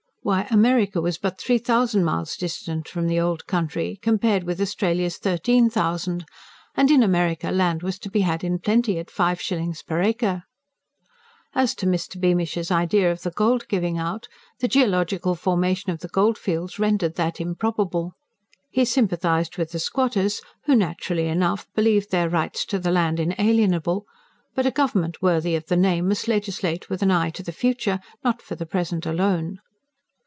Why, 0.23 0.43
America 0.51 1.01
was 1.01 1.17
but 1.17 1.39
three 1.41 1.57
thousand 1.57 2.03
miles 2.05 2.37
distant 2.37 2.87
from 2.87 3.07
the 3.07 3.19
old 3.19 3.47
country, 3.47 3.97
compared 4.03 4.43
with 4.43 4.61
Australia's 4.61 5.17
thirteen 5.17 5.67
thousand, 5.67 6.25
and 6.75 6.91
in 6.91 7.01
America 7.01 7.49
land 7.49 7.81
was 7.81 7.97
to 7.99 8.09
be 8.11 8.21
had 8.21 8.43
in 8.43 8.59
plenty 8.59 8.99
at 8.99 9.09
five 9.09 9.41
shillings 9.41 9.81
per 9.81 9.99
acre. 9.99 10.43
As 11.55 11.73
to 11.73 11.87
Mr. 11.87 12.21
Beamish's 12.21 12.69
idea 12.69 13.11
of 13.11 13.23
the 13.23 13.31
gold 13.31 13.67
giving 13.67 13.97
out, 13.97 14.27
the 14.59 14.67
geological 14.67 15.33
formation 15.33 15.89
of 15.91 16.01
the 16.01 16.07
goldfields 16.07 16.77
rendered 16.77 17.15
that 17.15 17.41
improbable. 17.41 18.13
He 18.69 18.85
sympathised 18.85 19.57
with 19.57 19.71
the 19.71 19.79
squatters, 19.79 20.39
who 20.65 20.75
naturally 20.75 21.29
enough 21.29 21.65
believed 21.73 22.11
their 22.11 22.29
rights 22.29 22.63
to 22.65 22.77
the 22.77 22.91
land 22.91 23.19
inalienable; 23.19 24.05
but 24.53 24.67
a 24.67 24.71
government 24.71 25.19
worthy 25.23 25.55
of 25.55 25.65
the 25.65 25.75
name 25.77 26.09
must 26.09 26.27
legislate 26.27 26.91
with 26.91 27.01
an 27.01 27.09
eye 27.09 27.31
to 27.31 27.41
the 27.41 27.51
future, 27.51 27.99
not 28.23 28.39
for 28.43 28.53
the 28.53 28.67
present 28.67 29.07
alone. 29.07 29.57